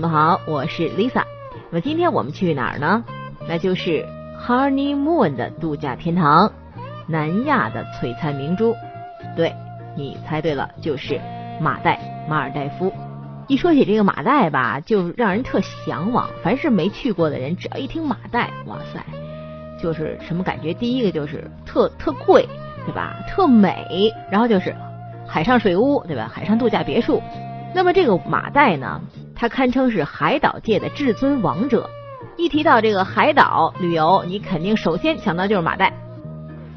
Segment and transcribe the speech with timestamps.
[0.00, 1.24] 你们好，我是 Lisa。
[1.68, 3.04] 那么今天我们去哪儿呢？
[3.46, 4.02] 那就是
[4.42, 6.50] Honeymoon 的度假天堂，
[7.06, 8.74] 南亚的璀璨明珠。
[9.36, 9.54] 对，
[9.94, 11.20] 你猜对了，就是
[11.60, 12.90] 马代马尔代夫。
[13.46, 16.30] 一说起这个马代吧，就让人特向往。
[16.42, 19.04] 凡是没去过的人，只要一听马代，哇塞，
[19.82, 20.72] 就是什么感觉？
[20.72, 22.48] 第一个就是特特贵，
[22.86, 23.16] 对吧？
[23.28, 24.74] 特美，然后就是
[25.26, 26.26] 海上水屋，对吧？
[26.32, 27.22] 海上度假别墅。
[27.74, 28.98] 那么这个马代呢？
[29.40, 31.88] 它堪称是海岛界的至尊王者。
[32.36, 35.90] 一提到这个海岛旅游，你肯定首先想到就是马代。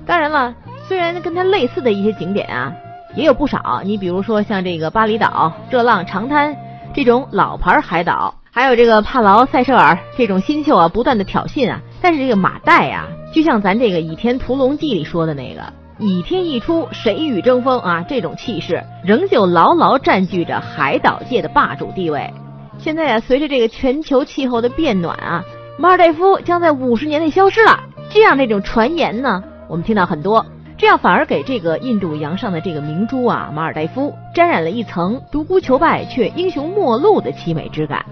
[0.06, 0.56] 当然了，
[0.88, 2.72] 虽然跟它类似的一些景点啊
[3.18, 6.56] 也有不少，你比如说像这个巴厘岛、热浪、长滩
[6.94, 11.82] 这种老牌海岛，还有这个帕劳、塞舌尔这种新秀啊不断的挑衅啊。
[12.02, 15.62] 但是这个马代啊，就像咱这个《倚天屠龙记》里说的那个
[16.00, 22.34] “倚天一出，谁与争锋”啊，这种气势仍旧牢牢占据着海岛界的霸主地位。
[22.78, 25.44] 现在啊，随着这个全球气候的变暖啊，
[25.78, 27.80] 马尔代夫将在五十年内消失了。
[28.10, 30.46] 这样那种传言呢，我们听到很多，
[30.78, 38.06] 这样反而给这个印度洋上的这个明珠啊，马尔代夫沾染了一层独孤求败却英雄末路的凄美之感。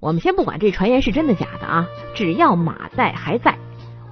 [0.00, 3.54] 我们先不管这传言是真的假的啊，只要马代还在，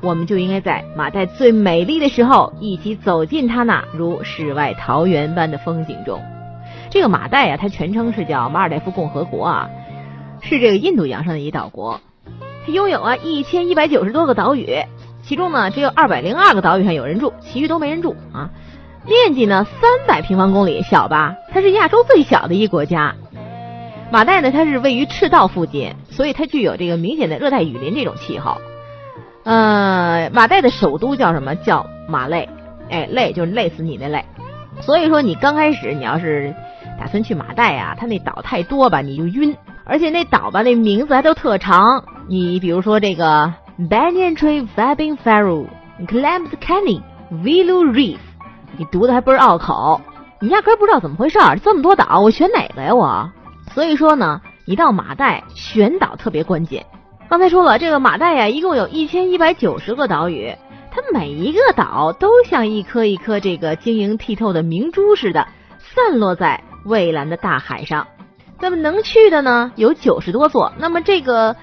[0.03, 6.21] 我们就应该在马代最美丽的时候一起走进它那如世外桃源般的风景中。
[6.91, 9.71] 这个马代啊，它全称是叫马尔代夫共和国啊，
[10.41, 12.01] 是这个印度洋上的一岛国。
[12.65, 14.79] 它拥有啊一千一百九十多个岛屿，
[15.23, 18.51] 其中呢只有二百零二个岛屿上有人住，其余都没人住啊。
[19.05, 21.37] 面积呢三百平方公里，小吧？
[21.53, 23.15] 它是亚洲最小的一国家。
[24.11, 28.57] 马代呢，它是位于赤道附近，所以它具有这个明显的热带雨林这种气候。
[29.45, 31.55] 呃，马代的首都叫什么？
[31.55, 32.49] 叫马累。
[32.89, 34.25] 哎，累就是累死你那累。
[34.81, 36.55] 所以说你刚开始你要是。
[36.99, 37.97] 打算去马代啊？
[37.99, 39.57] 它那岛太多吧，你就晕。
[39.85, 42.05] 而且那岛吧，那名字还都特长。
[42.29, 43.53] 你比如说这个
[43.89, 45.67] Banyan Tree Vabin Faru、
[46.07, 47.01] Clams Canyon、
[47.33, 48.19] Vilu Reef，
[48.77, 50.01] 你读的还倍儿拗口，
[50.41, 51.59] 你压根不知道怎么回事儿。
[51.59, 52.95] 这么多岛，我选哪个呀？
[52.95, 53.31] 我。
[53.73, 56.85] 所以说呢，你到马代选岛特别关键。
[57.29, 60.55] 刚才说了，这个马代呀，一共有一千一百九十个岛屿，
[60.91, 65.47] 它每一个岛都像一颗一颗这个晶莹剔透的明珠似的，
[65.79, 66.63] 散落在。
[66.89, 68.07] 蔚蓝的大海上，
[68.61, 70.73] 那么能去的呢有九十多座。
[70.79, 71.55] 那么这个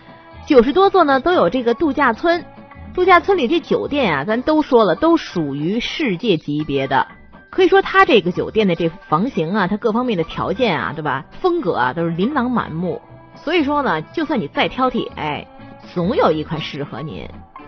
[0.45, 2.45] 九十多座呢都有这个度假村，
[2.93, 7.07] 度假村里这酒店啊，咱都说了，都属于世界级别的。
[7.49, 11.25] 可以说它这个酒店的这房型啊，它各方面的条件啊，对吧？
[11.31, 13.01] 风格啊都是琳琅满目。
[13.35, 15.47] 所以说呢，就算你再挑剔，哎，
[15.93, 17.27] 总有一款适合您。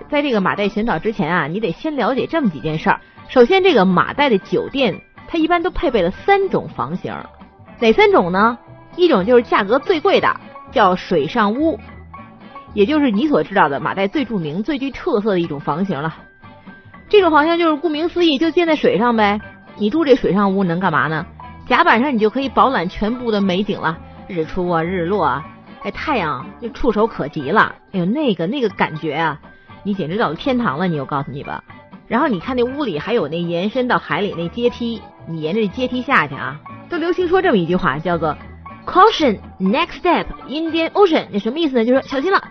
[0.10, 3.02] 在这个马代选岛之前啊，你得先了解这么几件事儿。
[3.30, 7.14] 首先，这个马代的酒店它一般都配备了三种房型。
[7.80, 8.58] 哪三种呢？
[8.96, 10.36] 一种就是价格最贵的，
[10.72, 11.80] 叫水上屋，
[12.74, 16.16] 也就是你所知道的马代最著名、最具特色的一种房型了。
[17.08, 19.40] 这种房型就是顾名思义，就建在水上呗。
[19.78, 21.26] 你住这水上屋能干嘛呢？
[21.68, 25.46] 甲板上你就可以饱览全部的美景了，日出啊、日落啊，
[25.84, 27.76] 哎，太阳就触手可及了。
[27.92, 29.40] 哎呦，那个那个感觉啊，
[29.84, 30.88] 你简直到了天堂了！
[30.88, 31.64] 你我告诉你吧。
[32.08, 36.60] 然后你看那屋里还有那延伸到海里那阶梯，你沿着这阶梯下去啊。
[36.90, 38.38] 都流行说这么一句话，叫做
[38.86, 41.26] “Caution, next step, Indian Ocean”。
[41.32, 41.86] 那什么意思呢？
[41.86, 42.42] 就是说小心了，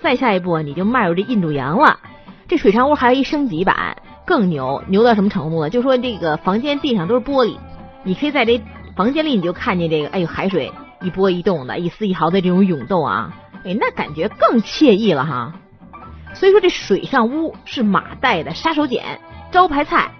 [0.00, 1.98] 再下一步你就迈入这印度洋了。
[2.46, 3.96] 这水上屋还有一升级版，
[4.26, 5.70] 更牛，牛到什么程度呢？
[5.70, 7.56] 就说这个房间地上都是玻璃，
[8.04, 8.62] 你可以在这
[8.94, 10.70] 房间里你就看见这个，哎呦，海水
[11.00, 13.34] 一波一动的，一丝一毫的这种涌动啊，
[13.64, 15.54] 哎，那感觉更惬意了哈。
[16.34, 19.00] 所以说这水上屋是马代的杀手锏、
[19.50, 20.10] 招牌菜。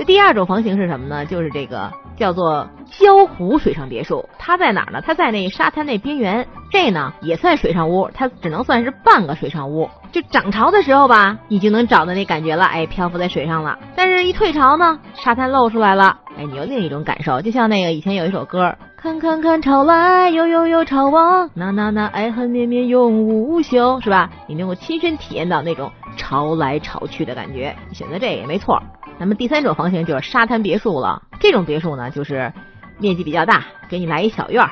[0.00, 1.26] 这第二种房型是什么呢？
[1.26, 1.92] 就是这个。
[2.16, 5.02] 叫做礁湖水上别墅，它在哪儿呢？
[5.02, 9.88] 它在那沙滩那边缘，这呢也算水上屋，它只能算是半个水上屋。
[10.12, 13.78] 就涨潮的时候吧，你就能找到那感觉了，哎，漂浮在水上了。
[13.94, 24.30] 但是，一退潮呢，沙滩露出来了，哎，你有另一种感受，就像那个以前有一首歌，看看看潮来，又又又潮往，那那那爱恨绵绵永无休，是吧？
[24.46, 28.82] 你能够亲身体验到那种潮来潮去的感觉，选择这也没错。
[29.18, 31.22] 那么第三种房型就是沙滩别墅了。
[31.38, 32.52] 这种别墅呢，就是
[32.98, 34.70] 面积比较大，给你来一小院儿，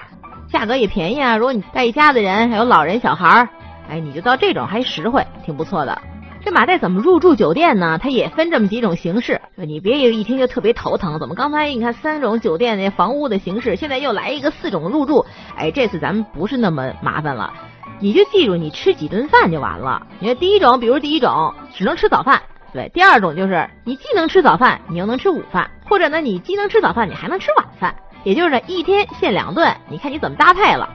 [0.51, 1.37] 价格也便宜啊。
[1.37, 3.49] 如果你带一家子人，还有老人小孩儿，
[3.89, 6.01] 哎，你就到这种还实惠，挺不错的。
[6.45, 7.99] 这马代怎么入住酒店呢？
[8.01, 11.19] 它也分这么几种形式，你别一听就特别头疼。
[11.19, 15.27] 怎么刚才你看三种酒店那房屋的形式，现在又来一个四种入住？
[15.57, 17.53] 哎，这次咱们不是那么麻烦了，
[17.99, 20.07] 你就记住你吃几顿饭就完了。
[20.21, 22.41] 你看第一种，比如第一种只能吃早饭，
[22.73, 30.89] 对；第二种就是你既能吃早饭，你又能吃午饭，或者呢你既能吃早饭，你还能吃晚饭，也就是一天限两顿，你看你怎么搭配了。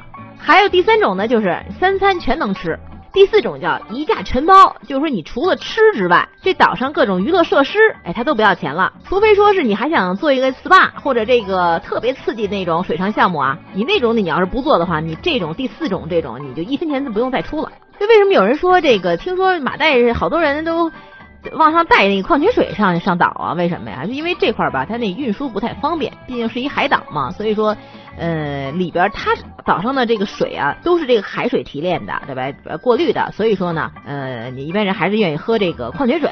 [0.46, 2.78] 还有第三种呢，就是三餐全能吃。
[3.14, 8.92] 第四种叫一价全包，就是说你除了吃之外，这岛上各种娱乐设施，哎，它都不要钱了。
[9.06, 17.72] 除非说是你还想做一个 SPA 或者这个特别刺激那种水上项目啊，你那种你要是不做的话，你这种第四种这种你就一分钱都不用再出了。
[17.98, 19.16] 就为什么有人说这个？
[19.16, 20.92] 听说马代好多人都
[21.54, 23.54] 往上带那个矿泉水上上岛啊？
[23.54, 24.06] 为什么呀？
[24.06, 27.78] 就因为这块吧，它那运输不太方便，毕竟是一海岛嘛，所以说。
[28.18, 29.32] 呃，里边它
[29.66, 32.52] 岛上的这个水啊，都是这个海水提炼的，对吧？
[32.66, 36.30] 呃过滤的，所以说呢，呃，你一般人还是愿意喝这个矿泉水，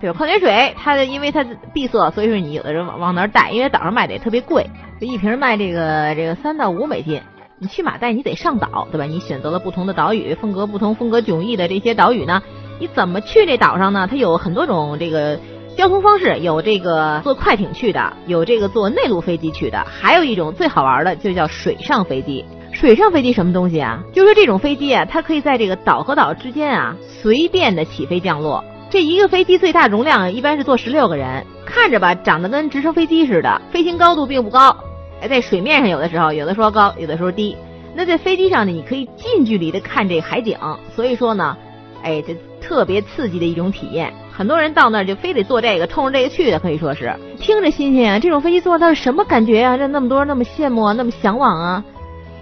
[0.00, 0.16] 对吧？
[0.18, 4.68] 矿泉水它因为它闭塞，所以说你有的人往往那儿带，因为岛上卖的也特别贵，
[5.00, 7.20] 就一瓶卖这个这个三到五美金。
[7.58, 9.04] 你去马代你得上岛，对吧？
[9.04, 12.42] 你选择了不同的岛屿，风格不同、风格迥异的这些岛屿呢，
[12.78, 14.08] 你怎么去这岛上呢？
[14.10, 15.38] 它有很多种这个。
[15.76, 22.44] 交通方式有这个坐快艇去的，有这个坐内陆飞机去的，还有一种最好玩的就叫水上飞机。
[22.72, 24.02] 水上飞机什么东西啊？
[24.12, 28.62] 就是这种飞机啊，它可以在这个岛和岛之间啊随便的起飞降落。
[28.90, 34.76] 这一个飞机最大容量一般是坐十六个人，看着吧长得跟直升飞机似的，飞行高度并不高。
[35.22, 37.56] 哎，在水面上有的时候有的时候高，有的时候低。
[37.94, 40.56] 那在飞机上呢，你可以近距离的看这海景，
[40.94, 41.56] 所以说呢，
[42.02, 44.12] 哎，这特别刺激的一种体验。
[44.40, 48.18] 很多人到那儿就非得坐这个，冲着这个去的，可以说是听着新鲜啊。
[48.18, 49.76] 这种飞机坐它是什么感觉呀？
[49.76, 51.84] 让那么多人那么羡慕啊，那么向往啊。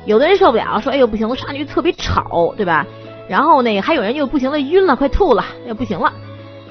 [0.07, 2.87] 有的人受不了，说哎呦不行，我上去特别吵，对吧？
[3.29, 6.13] 然后那还有人就不行了，晕了，快吐了，要不行了。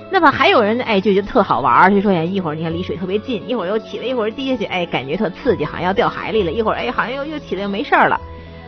[0.09, 6.51] 那么还有人哎就觉得特好玩，就说呀一会儿你看离水特别近，一会儿又起来，一会儿低下去，哎感觉特刺激，好像要掉海里了。
[6.53, 8.17] 一会儿哎好像又又起来又没事了。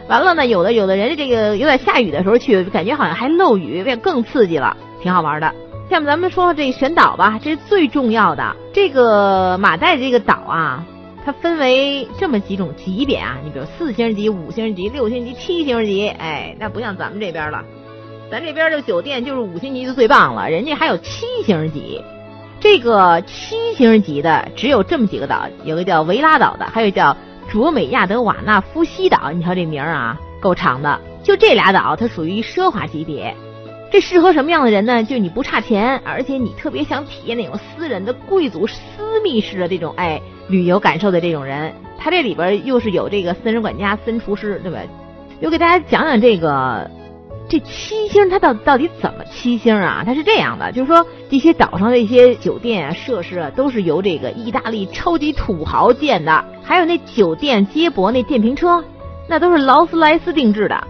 [0.10, 5.50] 完了呢，有的有的人这个有点下雨的时候去，感觉好像还漏雨，变更刺激了，挺好玩的。
[5.90, 8.56] 下面咱们说说这选岛吧，这是最重要的。
[8.72, 10.86] 这个马代这个岛啊，
[11.26, 17.64] 它分为这么几种级别啊，你比如四星级、五星级、六星级、七星级，哎，那不像咱们这边了，
[18.30, 22.00] 咱这边的酒店就是五星级就最棒了，人家还有七星级。
[22.60, 27.18] 这个七星级的只有这么几个岛，有个叫维拉岛的，还有叫
[27.50, 29.32] 卓美亚德瓦纳夫西岛。
[29.32, 31.00] 你瞧这名儿啊，够长的。
[31.24, 33.36] 就这俩岛，它属于奢华级别。
[33.92, 35.04] 这适合什么样的人呢？
[35.04, 44.80] 就你不差钱，而且你特别想体验那种私人的贵族私密式的这种哎旅游感受的这种人，他这里边又是有这个私人管家、私人厨师，对吧？
[45.40, 46.90] 又给大家讲讲这个
[47.48, 50.04] 这七星它到到底怎么七星啊？
[50.06, 58.84] 它是这样的，就是说这些岛上的一些酒店啊、设施啊，都是由这个意大利超级土豪建的，还有那酒店接驳那电瓶车，
[59.28, 60.88] 那都是劳斯莱斯定制的。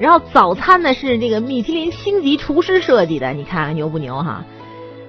[0.00, 4.44] 然后早餐呢是这个米其林星级厨师设计的，你看牛不牛哈？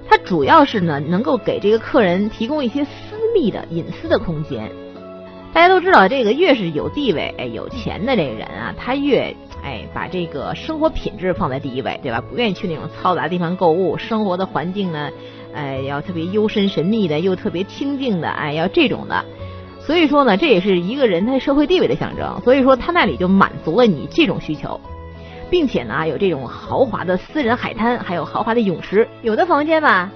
[0.08, 2.90] 它主要是呢能够给这个客人提供一些私
[3.34, 4.72] 密的隐私的空间。
[5.52, 12.21] 大家都知道，这个越是有地位、哎有钱的这个人啊，他越哎把这个生活品质放在第一位，对吧？
[12.21, 15.09] 不愿意去那种嘈杂地方购物，生活的环境呢，
[15.54, 19.26] 哎要特别幽深神秘的，又特别清静的，哎要这种的。
[19.85, 22.42] 所以说呢，这也是一个人他社会地位的象征。
[22.44, 24.81] 所以说他那里就满足了你这种需求，
[25.49, 29.07] 并且呢，有这种豪华的私人海滩，还有豪华的泳池。
[29.21, 30.09] 有的房间吧，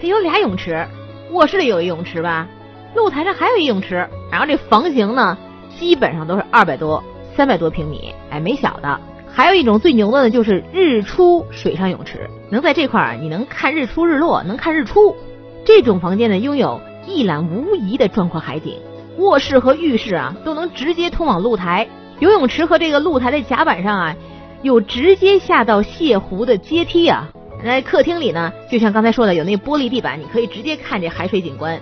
[0.00, 0.86] 它有俩泳池，
[1.32, 2.46] 卧室里有一泳池吧，
[2.94, 4.06] 露台上还有一泳池。
[4.30, 5.38] 然后这房型呢，
[5.78, 7.02] 基本上都是二百多、
[7.34, 9.00] 三百多平米，哎，没小的。
[9.32, 15.16] 还有一种最牛的呢，就是日出水上泳池，能在这块儿你能看日出日落，能看日出。
[15.64, 18.74] 这种房间呢，拥有一览无遗的壮阔海景。
[19.18, 21.86] 卧室和浴室啊，都能直接通往露台。
[22.20, 24.16] 游泳池和这个露台的甲板上啊，
[24.62, 27.28] 有直接下到泻湖的阶梯啊。
[27.64, 31.80] 在客厅里呢，就像刚才说的，有那玻璃地板，你可以直接看这海水景观。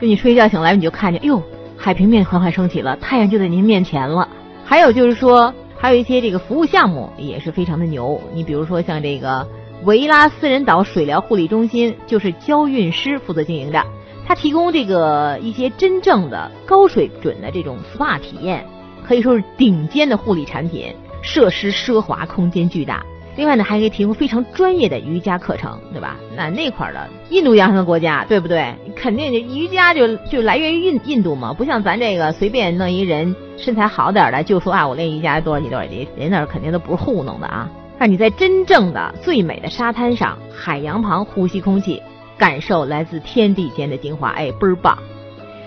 [0.00, 1.42] 就你睡一觉醒来，你就看见，哟，
[1.76, 4.28] 海平面缓缓升起了，太阳就在您面前了。
[4.64, 8.20] 还有就是说，还有一些这个服务项目也是非常的牛。
[8.34, 9.46] 你比如说像这个
[9.84, 13.82] 维拉私人岛水疗护理中心，就是娇韵师负责经营的。
[14.28, 18.62] 它提供这个一些真正的高水准的这种 SPA 体验，
[19.02, 23.02] 可以说是顶尖的护理产品，设施奢华，空间巨大。
[23.36, 26.18] 另外呢，还可以提供非常专业的瑜伽课程，对吧？
[26.36, 28.74] 那那块儿的印度洋上的国家，对不对？
[28.94, 37.66] 肯定瑜伽就就来源于印印度嘛，不像咱这个随便弄一人身材好点儿的就说啊，我练瑜伽多少级多少级，人那儿肯定都不是糊弄的啊。
[37.98, 42.02] 让你在真正的最美的沙滩上、海洋旁呼吸空气，
[42.38, 44.96] 感受来自天地间的精华，哎，倍儿棒。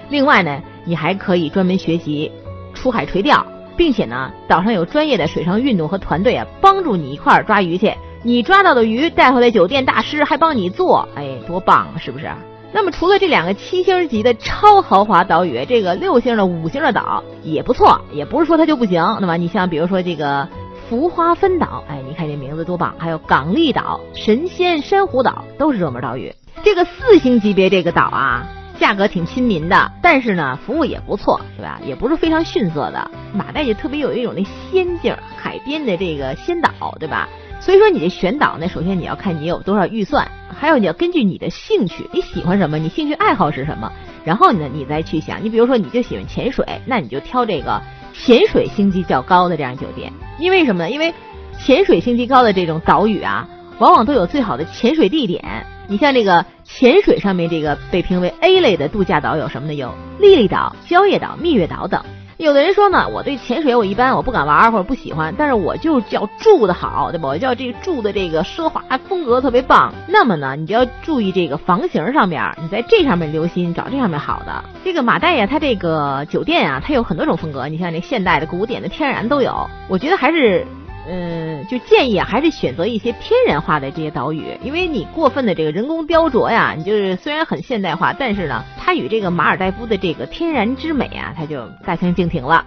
[0.10, 2.32] 另外呢，你还可以专门学习
[2.74, 3.46] 出海垂钓。
[3.78, 7.92] 并且呢，岛上有专业的水上运动和团队啊，帮助你一块儿抓鱼去。
[8.22, 12.30] 你抓到的鱼带回来，酒店大师还帮你做，哎，多棒啊，是不是？
[12.74, 19.01] 那么除了这两个七星级的超豪华岛屿，这个六星的、五星的岛也不错，也不是说它就不行。
[19.20, 20.48] 那么你像比如说这个
[20.88, 22.94] 浮花分岛，哎，你看这名字多棒！
[23.00, 26.32] 还有港丽岛、神仙珊瑚岛都是热门岛屿。
[26.63, 28.48] 这个四星级别这个岛啊。
[28.80, 31.80] 价格挺亲民的，但是呢，服务也不错，对吧？
[31.86, 33.12] 也不是非常逊色的。
[33.32, 37.30] 马代就特别有一种那仙境，海边的这个仙岛，对吧？
[37.60, 43.91] 所以说你这选岛呢，首先你要看你有多少预算，还有你要根据你的兴趣，你喜欢什么，你兴趣爱好是什么，
[44.25, 45.44] 然后呢，你再去想。
[45.44, 47.80] 你比如说，你就喜欢潜水，那你就挑这个
[48.13, 50.12] 潜水星级较高的这样酒店。
[50.39, 50.89] 因为什么呢？
[50.89, 51.13] 因为
[51.60, 55.68] 潜水星级高的这种岛屿啊，往往都有最好的潜水地点。
[55.91, 59.74] 你像这个潜水上面这个被评为 A 类的度假岛有什么呢？
[59.74, 62.01] 有莉莉岛、蕉叶岛、蜜月岛等。
[62.38, 67.27] 有的人说呢，我对潜水我一般，我不敢玩或者不喜欢，但是我就叫住的好，对吧？
[67.27, 69.93] 我叫这个住的这个奢华风格特别棒。
[70.07, 74.63] 那么呢，你就要注意这个房型上面，你在这上面留心找这上面好的。
[74.86, 79.69] 这个马代呀，它这个酒店啊，它有很多种风格，你像这现代的、古典的、天然都有。
[79.89, 80.65] 我觉得还是。
[81.08, 92.65] 嗯，就建议，还是选择一些天然化的这些岛屿，因为你过分的这个人工雕琢呀，你就是虽然很现代化，但是呢，它与这个马尔代夫的这个天然之美啊，它就大相径庭了。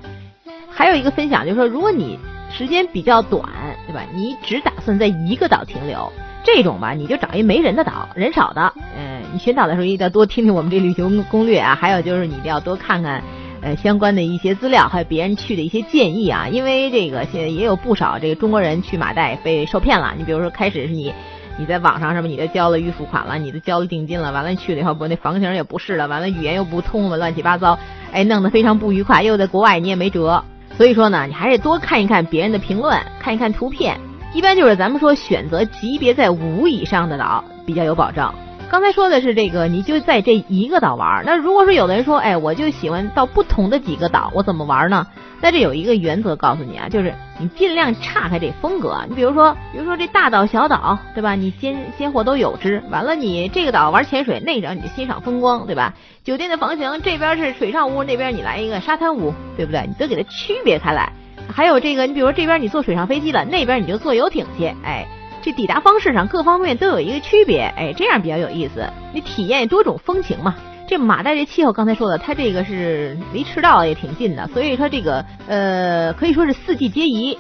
[0.71, 2.19] 还有一个分享就是说，如果你
[2.51, 3.49] 时间比较短，
[3.87, 4.03] 对吧？
[4.13, 6.13] 你只打算在一个岛停留，
[6.43, 8.73] 这种吧，你就找一没人的岛，人少的。
[8.99, 13.23] 嗯，你选岛的时候一定要多听听我们这旅行攻略啊，还有就是你一定要多看看。
[13.65, 20.13] 呃，相关的一些资料，还有别人去的一些建议啊，因为这个现在也有不少这个中国人去马代被受骗了。
[20.19, 21.15] 你比如说，开始是你
[21.57, 27.79] 你在网上什么，你都交了预付款了，你都交了定金了，完了去了以后，不那房型也不是了，完了语言又不通了，乱七八糟，
[28.13, 29.23] 哎，弄得非常不愉快。
[29.23, 30.45] 又在国外你也没辙，
[30.77, 33.99] 所以说呢，你还是多看一看别人的评论，看一看图片。
[34.35, 38.35] 一般就是咱们说选择级别在五以上的岛比较有保障。
[38.71, 41.23] 刚才说的是这个，你就在这一个岛玩。
[41.25, 45.07] 那如果说有的人说，哎，我就喜欢到不同的几个岛，我怎么玩呢？
[45.41, 49.05] 那这有一个原则告诉你啊，就是你尽量岔开这风格。
[49.09, 51.35] 你比如说，比如说这大岛小岛，对吧？
[51.35, 52.83] 你先先货都有之。
[52.91, 55.95] 完了，你这个岛玩潜水，那个你就欣赏风光，对吧？
[56.25, 59.85] 酒店的房型这边是水上屋，那边你来一个沙滩屋，对不对？
[59.87, 61.13] 你都给它区别开来。
[61.53, 65.07] 还有这个，你比如说这边你坐水上飞机了，那边你就坐游艇去，哎。
[65.45, 68.91] 这抵达方式上各方面都有一个区别，哎，这样比较有意思。
[69.13, 70.55] 你体验多种风情嘛。
[70.89, 77.39] 这马代这气候，刚才说的，它这个是离赤道也挺近的，所以说这个呃可以说是四季皆宜。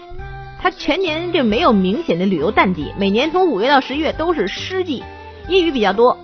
[0.60, 5.02] 它全年这没有明显的旅游淡季，每年从五月到十月都是湿季，
[5.48, 6.18] 阴雨比较多。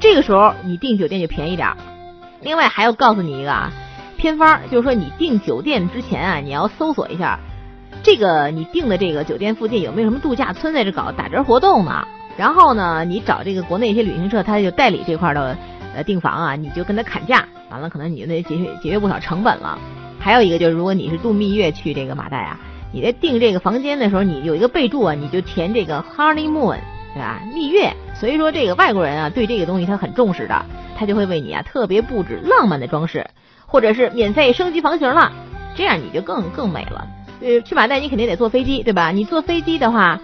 [0.00, 1.76] 这个时候你订酒店就便宜点儿。
[2.42, 3.72] 另外还要告诉你一个啊
[4.18, 7.40] 偏方，就是说你订酒店之前啊，你要搜索一下。
[8.02, 12.06] 这个你订的这个酒店附近有没有什么度假村在这搞打折活动呢？
[12.36, 15.56] 然后呢，你找这个国内一些旅行社，他就代理这块的
[15.94, 19.78] 呃订房啊，你就跟他砍价，完了可能你就得节约节约不少成本了。
[20.18, 22.58] 还有一个就是，如果你是度蜜月去这个马代啊，
[22.92, 26.78] 你在订这个房间的时候，你有一个备注啊，你就填这个 honeymoon，
[27.14, 27.40] 对吧？
[27.54, 27.92] 蜜月。
[28.14, 30.64] 所以说这个外国人啊，对这个东西他很重视的，
[30.96, 33.26] 他就会为你啊特别布置浪漫的装饰，
[33.66, 35.30] 或者是免费升级房型了，
[35.76, 37.06] 这样你就更更美了。
[37.42, 39.10] 呃，去马代你肯定得坐飞机，对吧？
[39.10, 40.18] 你坐飞机的话，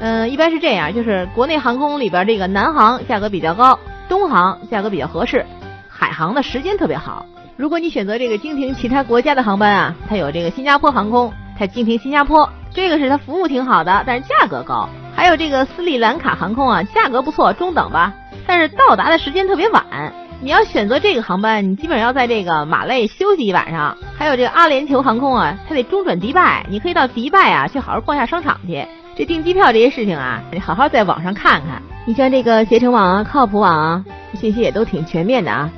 [0.00, 5.44] 嗯，一般是这样，就是国内航空里边这个南航价格比较高，东航价格比较合适，
[5.88, 7.26] 海航的时间特别好。
[7.56, 14.88] 如果你选择这个经停其他国家的航班啊，它有这个新加坡航空，它经停新加坡，这个是它服务挺好的，但是价格高。
[15.14, 18.12] 还有这个斯里兰卡航空啊，价格不错，中等吧，
[18.46, 20.12] 但是到达的时间特别晚。
[20.42, 23.96] 你要选择这个航班，你基本上要在这个马累休息一晚上。
[24.18, 28.82] 还有这个阿联酋航空啊，它得中转迪拜，你可以到迪拜啊去好好逛下商场去。
[29.14, 31.82] 这订机票这些事情啊，你好好在网上看看。
[32.06, 34.04] 你像这个携程网啊、靠谱网啊，
[34.34, 35.70] 信息也都挺全面的啊。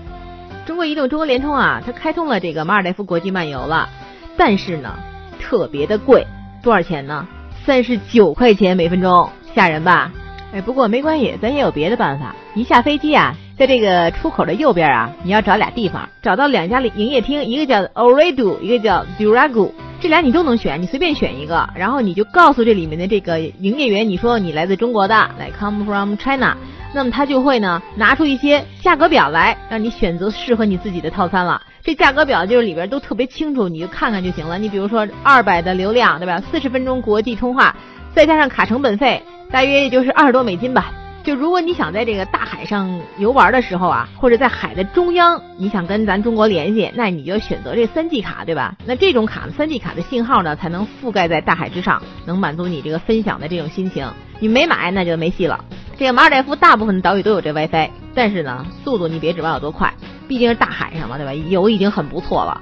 [0.66, 3.88] 中国移动、中国联通啊，它开通了这个马尔代夫国际漫游了，
[4.36, 4.94] 但是呢，
[5.40, 6.26] 特别的贵，
[6.62, 7.26] 多少钱呢？
[7.64, 10.12] 三十九块钱每分钟，吓人吧？
[10.52, 12.34] 哎，不过没关系，咱也有别的办法。
[12.54, 13.34] 一下飞机啊。
[13.58, 19.72] 在这个出口的右边啊，你要找俩地方，找到两家营业厅，一个叫 o r e d o 一个叫 Duragu。
[20.00, 26.56] 这俩你都能选，你随便选一个，然后你就告诉这里面的这个营业员，你说你来自中国的，来 come from China，
[26.94, 31.60] 那么他就会呢拿出一些价格表来，让你选择适合你自己的套餐了。
[31.82, 34.56] 这价格表就是里边都特别清楚，你就看看就行了。
[34.56, 36.40] 你比如说二百的流量，对吧？
[36.48, 37.74] 四十分钟国际通话，
[38.14, 40.92] 再加上卡成本费，大约也就是二十多美金吧。
[41.24, 48.74] 就如果你想在这个大海上游玩的时候啊，或者在海的中央，你想跟咱中国联系，那你就选择这三 G 卡，对吧？
[48.86, 54.10] 那这种卡呢，三 G 卡的信号呢，才能覆盖在大海之上，能满足你这个分享的这种心情。
[54.40, 55.62] 你没买，那就没戏了。
[55.98, 59.92] 这个马尔代夫大部分的岛屿都有这 WiFi，但是呢，速度你别指望有多快，
[60.28, 61.34] 毕竟是大海上嘛，对吧？
[61.34, 62.60] 有已经很不错了。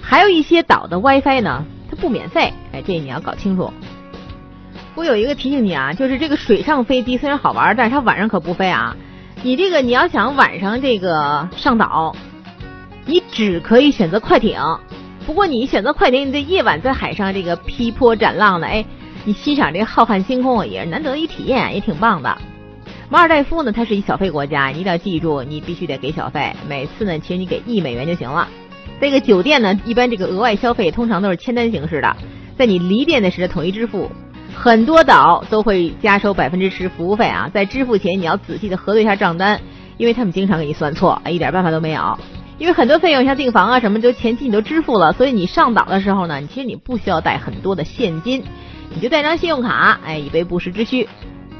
[0.00, 3.72] 还有一些岛的 WiFi 呢，它不免费，哎，这你要搞清楚。
[4.96, 8.96] 我有一个提醒你啊，就是这个水上飞机虽然好玩，但是它晚上可不飞啊。
[9.42, 12.16] 你这个你要想晚上这个上岛，
[13.04, 14.58] 你只可以选择快艇。
[15.26, 18.82] 不过你选择快艇，你在夜晚在海上这个劈波斩浪的，哎，
[19.26, 22.34] 你欣赏这个浩瀚星空也是难得一体验，也挺棒的。
[23.10, 26.54] 马尔代夫呢，它是一小费国家，你一定要记住，你必须得给小费。
[26.66, 28.48] 每次呢，其实你给一美元就行了。
[28.98, 32.16] 这个酒店呢，一般这个额外消费通常都是签单形式的，
[32.56, 34.10] 在你离店的时候统一支付。
[34.58, 39.60] 很多岛都会加收百分之十服务费啊，在支付前你要仔细的核对一下账单，
[39.98, 42.18] 因为他们经常给你算错，一点办法都没有。
[42.58, 48.42] 因为很多费用像订房啊什么，都前期你都支付了，所以你上岛的时候呢，其实你不需要带很多的现金，
[48.94, 51.06] 你就带张信用卡，哎，以备不时之需，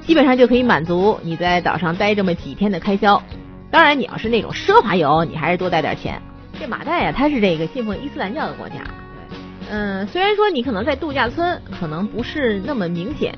[0.01, 3.23] 基本上就可以满足你在岛上待这么几天的开销。
[3.71, 6.21] 当然，你要是那种奢华游，你还是多带点钱。
[6.59, 8.77] 这马代呀，它是这个信奉伊斯兰教的国家。
[9.69, 13.37] 嗯，虽然说你可能在度假村可能不是那么明显，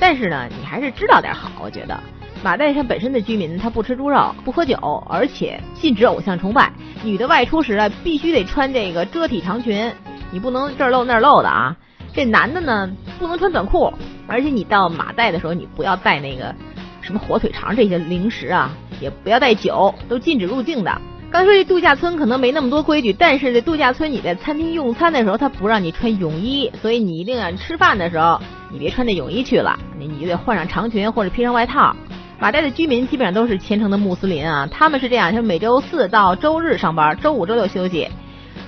[0.00, 1.50] 但是呢，你还是知道点好。
[1.60, 1.98] 我觉得
[2.42, 4.76] 马代山本身的居民他不吃猪肉，不喝酒，
[5.10, 6.72] 而且禁止偶像崇拜。
[7.04, 9.92] 女的外出时啊，必须得穿这个遮体长裙，
[10.30, 11.76] 你不能这儿露那儿露的啊。
[12.14, 13.92] 这男的呢，不能穿短裤，
[14.26, 16.54] 而且你到马代的时候，你不要带那个
[17.02, 18.70] 什么火腿肠这些零食啊，
[19.00, 21.00] 也不要带酒，都禁止入境的。
[21.30, 28.40] 刚说这度假村可能没那么多规矩，但是这度假村你在餐厅用餐的时候，他不让你穿泳衣，所以你一定要吃饭的时候，
[28.72, 31.94] 你别穿那泳衣去了，你你就得换上长裙或者披上外套。
[32.40, 38.08] 马代的居民基本上都是虔诚的穆斯林啊，他们是这样，就是每周四到周日上班，周五周六休息。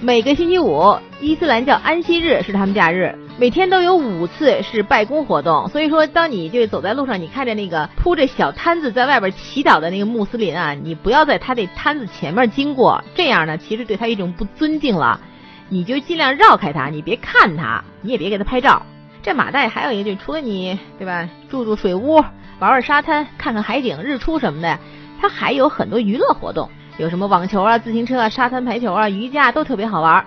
[0.03, 5.69] 每个星期五，伊斯兰教安息日是他们假日，每天都有五次是拜功活动。
[5.69, 15.21] 所以说，当你就走在路上，你看着那个铺着小摊子在外边祈祷的那个穆斯林啊，你不要在他这摊子前面经过，这样呢，其实对他一种不尊敬了。
[15.69, 18.83] 你就尽量绕开他，你别看他，你也别给他拍照。
[19.23, 22.17] 这马代还有一个，就除了你对吧，住住水屋，
[22.59, 24.79] 玩玩沙滩，看看海景、日出什么的，
[25.21, 26.69] 它还有很多娱乐活动。
[26.99, 30.23] 有什么网球啊、自行车啊、沙滩排球啊、瑜伽都特别好玩。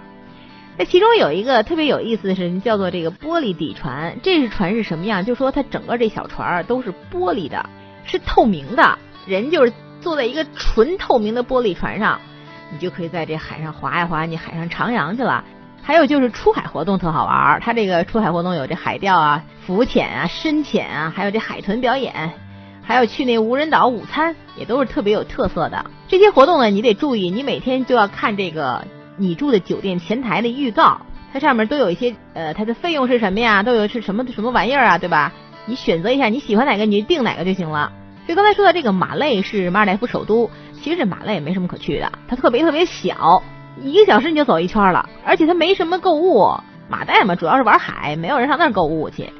[0.77, 4.17] 那其中有一个特别有意思的是，叫做这个玻璃底船。
[4.23, 5.23] 这是船是什么样？
[5.23, 7.69] 就说它整个这小船都是玻璃的，
[8.05, 8.97] 是透明的。
[9.27, 12.19] 人就是坐在一个纯透明的玻璃船上，
[12.71, 15.43] 你就可以在这海上划一划，你海上徜徉去了。
[15.81, 22.31] 还有就是出海活动特好玩，它这个出海活动有这海钓啊、浮潜啊、深潜啊，还有这海豚表演。
[22.85, 25.85] 还有去那无人岛午餐，也都是特别有特色的。
[26.09, 28.85] 这些活动呢，你得注意，你每天就要看这个
[29.17, 33.63] 你住的酒店前台的预告，它上面都有一些呃，它的费用是什么呀？
[33.63, 35.31] 都有是什么什么玩意儿啊，对吧？
[35.65, 37.91] 你选择一下你喜欢哪个，你就订哪个就行了。
[38.27, 40.49] 就刚才说到这个马累是马尔代夫首都，
[40.81, 43.43] 其实这马累也没什么可去的，它特别特别小，
[43.81, 46.53] 一个小时你就走一圈了，而且它没什么购物。
[46.89, 49.31] 马代嘛，主要是玩海，没有人上那儿购物去。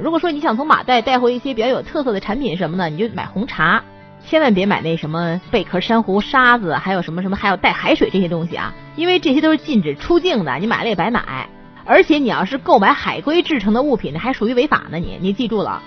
[0.00, 3.82] 如果说你想从马代带回一些比较有特色的产品什么的，你就买红茶，
[4.26, 11.48] 千万别买那什么贝壳珊瑚沙子，还有什么什么还有带海水这些东西啊，因为这些都是禁止出境的，你买了也白买。
[11.84, 14.98] 而且你要是购买海龟制成的物品，还属于违法呢。
[14.98, 15.80] 你你记住了，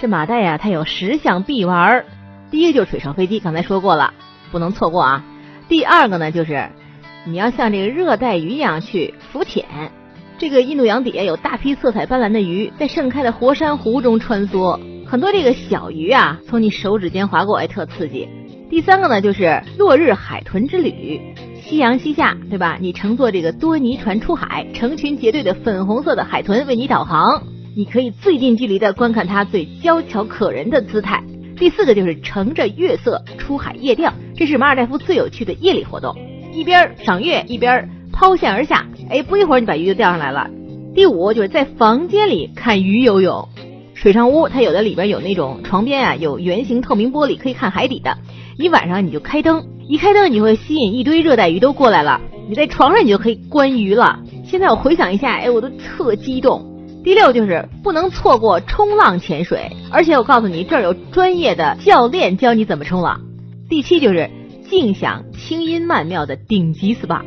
[0.00, 2.04] 这马代呀，它有十项必玩，
[2.50, 4.12] 第一个就是水上飞机，刚才说过了，
[4.50, 5.24] 不能错过啊。
[5.68, 6.68] 第二个呢，就是
[7.24, 9.64] 你要像这个热带鱼一样去浮潜。
[10.36, 14.80] 这个印度洋底下有大批色彩斑斓的鱼，在盛开的活珊瑚中穿梭，
[15.14, 18.28] 很多这个小鱼啊，从你手指间划过，哎，特刺激。
[18.68, 21.20] 第三个呢，就是落日海豚之旅，
[21.62, 22.78] 夕阳西下，对吧？
[22.80, 27.44] 你乘坐这个多尼船出海，成群结队的粉红色的海豚为你导航，
[27.76, 31.22] 你可以最近距离的观看它最娇巧可人的姿态。
[31.56, 36.12] 第四个就是乘着月色出海夜钓，这是马尔代夫最有趣的夜里活动，
[36.52, 37.88] 一边赏月一边。
[38.12, 40.50] 抛线而下，哎，不一会儿你把鱼就钓上来了。
[40.92, 43.48] 第五就是在房间里看鱼游泳，
[43.94, 48.18] 水上屋它有的里边有那种床边啊有圆形透明玻璃可以看海底的，
[48.58, 54.20] 你晚上你就开灯，一开灯你会吸引一堆热带鱼都过来了，你在床上你就可以观鱼了。
[54.44, 56.70] 现在我回想一下，哎，我都特激动。
[57.02, 63.20] 第六就是不能错过冲浪潜水，而且我告诉你，这儿有专业的教练教你怎么冲浪。
[63.68, 64.30] 第七就是
[64.68, 67.20] 静享清音曼妙的顶级 SPA。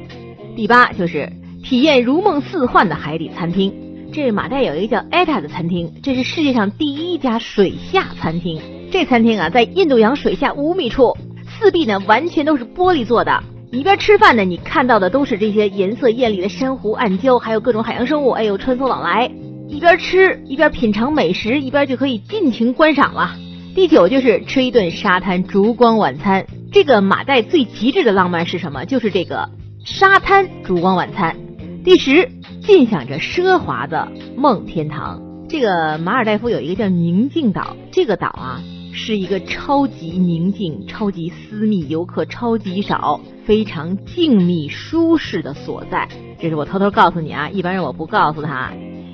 [0.55, 1.31] 第八就是
[1.63, 3.86] 体验如梦似幻的海底餐厅。
[4.17, 8.59] 这马代有一个叫艾塔的餐厅，这是世界上第一家水下餐厅。
[8.91, 11.15] 这餐厅啊，在印度洋水下五米处，
[11.47, 13.43] 四壁呢完全都是玻璃做的。
[13.71, 19.29] 一边吃饭呢，你看到的都是这些颜色艳丽的珊瑚、暗礁，还有各种海洋生物，哎呦，穿梭往来。
[19.67, 23.35] 一边吃一边品尝美食，一边就可以尽情观赏了。
[23.75, 26.43] 第九就是吃一顿沙滩烛光晚餐。
[26.71, 28.83] 这个马代最极致的浪漫是什么？
[28.83, 29.47] 就是这个
[29.85, 31.37] 沙滩烛光晚餐。
[31.83, 32.27] 第十，
[32.67, 35.21] 尽享着奢华的梦天堂。
[35.47, 46.09] 这个马尔代夫有一个叫宁静岛，这个岛啊是一个超级宁静、超级私密、游客超级少、非常静谧舒适的所在。
[46.41, 48.73] 这是我偷偷告诉你啊，一般人我不告诉他。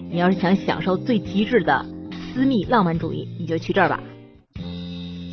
[0.09, 1.85] 你要是想享受最极致的
[2.33, 3.99] 私密浪漫主义，你就去这儿吧。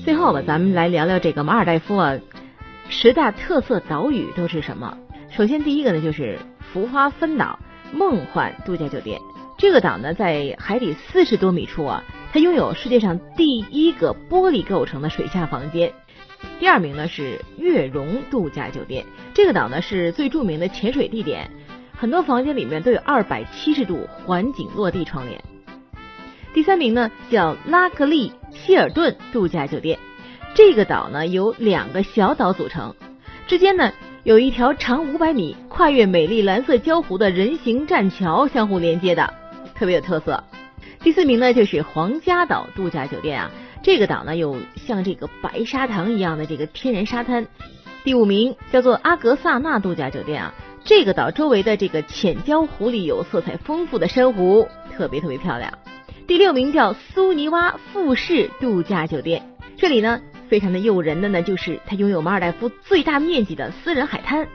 [0.04, 2.18] 最后吧，咱们来聊聊这个马尔代夫啊，
[2.90, 4.98] 十大特色岛屿都是什么？
[5.30, 7.58] 首先第一个呢，就是浮华分岛
[7.92, 9.20] 梦幻度假酒店。
[9.58, 15.92] 这个岛呢，在海底四十多米处啊，它拥有世界上第一个玻璃构成的水下房间。
[16.58, 21.50] 第二名呢是月荣度假酒店，这个岛呢是最著名的潜水地点。
[21.92, 25.38] 很多房间里面都有二百七十度环景落地窗帘。
[26.54, 29.98] 第三名呢叫拉格利希尔顿度假酒店，
[30.54, 32.94] 这个岛呢由两个小岛组成，
[33.46, 39.32] 之间呢有一条长五百米、跨越美丽蓝色礁湖的人行栈桥相互连接的，
[39.74, 40.44] 特别有特色。
[41.02, 43.50] 第四名呢就是皇家岛度假酒店啊，
[43.82, 47.46] 这个岛呢有像这个白砂糖一样的这个天然沙滩。
[48.04, 50.54] 第五名叫做阿格萨纳度假酒店啊。
[50.84, 55.72] 这个岛周围的这个浅礁湖里有色彩丰富的珊瑚，特别特别漂亮。
[56.26, 59.42] 第六名叫苏尼洼富士度假酒店，
[59.78, 64.48] 这里呢非常的诱人的呢，就是它拥有马尔代夫最大面积的私人海滩。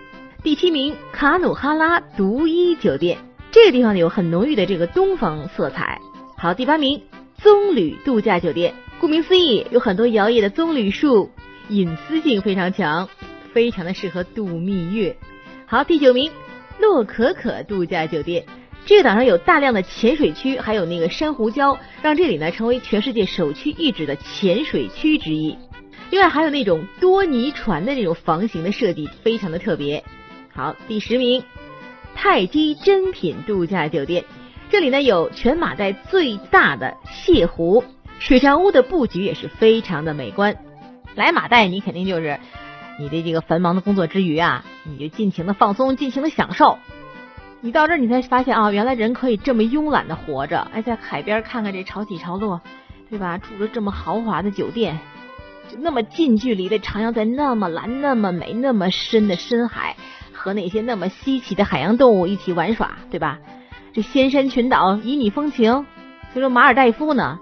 [0.44, 3.18] 第七名卡努哈拉独一酒店，
[3.50, 5.98] 这个地方呢有很浓郁的这个东方色彩。
[6.38, 7.02] 好，第八名
[7.38, 11.32] 棕榈度假酒店，顾名思义，有很多摇曳的棕榈树，
[11.70, 13.08] 隐私性非常强，
[13.54, 15.16] 非常的适合度蜜月。
[15.66, 16.30] 好，第九名，
[16.78, 18.46] 洛可可度假酒店。
[18.86, 25.58] 这个岛上有大量的潜水区，还有那个珊瑚礁，让这里呢成为全世界首屈一指的潜水区之一。
[26.10, 30.04] 另外还有那种多尼船的那种房型的设计，非常的特别。
[30.54, 31.44] 好，第十名，
[32.16, 34.24] 泰姬珍品度假酒店。
[34.70, 37.84] 这里呢有全马代最大的泻湖，
[38.20, 40.56] 水上屋的布局也是非常的美观。
[41.16, 42.40] 来马代，你肯定就是。
[42.98, 46.80] 你的这个繁忙的工作之余啊，你就尽情的放松，尽情的享受。
[47.60, 50.66] 你到这儿，你才发现啊，原来人可以这么慵懒的活着。
[50.72, 52.62] 哎，在海边看看这潮起潮落，
[53.10, 53.38] 对吧？
[53.38, 54.98] 住着这么豪华的酒店，
[55.70, 59.96] 就那么近距离的徜徉在那么蓝、那么美、那么深的深海，
[60.34, 63.40] 和那些那么稀奇的海洋动物一起玩耍，对吧？
[63.94, 65.86] 这仙山群岛旖旎风情。
[66.34, 67.40] 所以说，马尔代夫呢，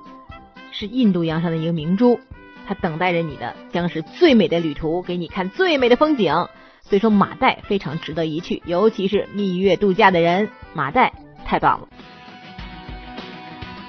[0.71, 2.19] 是印度洋上的一个明珠。
[2.65, 6.33] 它等待着你的将是最美的旅途，给你看最美的风景。
[6.81, 11.12] 所以说马代非常值得一去，尤其是蜜月度假的人，马代
[11.43, 11.88] 太棒了。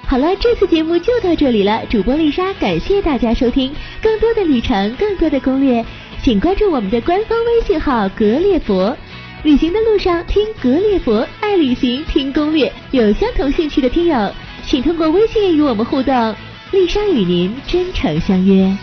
[0.07, 1.81] 好了，这次节目就到这里了。
[1.89, 5.83] 主播丽莎感谢大家收听，更多的旅程，更多的攻略，
[6.21, 8.95] 请关注我们的官方微信号“格列佛”。
[9.43, 12.71] 旅行的路上听格列佛，爱旅行听攻略。
[12.91, 14.31] 有相同兴趣的听友，
[14.63, 16.35] 请通过微信与我们互动。
[16.71, 18.75] 丽莎与您真诚相约。